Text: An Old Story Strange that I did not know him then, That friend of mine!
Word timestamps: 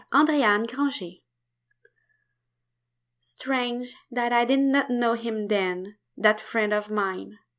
An 0.11 0.27
Old 0.43 0.69
Story 0.95 1.23
Strange 3.21 3.95
that 4.09 4.33
I 4.33 4.45
did 4.45 4.59
not 4.61 4.89
know 4.89 5.13
him 5.13 5.47
then, 5.47 5.95
That 6.17 6.41
friend 6.41 6.73
of 6.73 6.89
mine! 6.89 7.37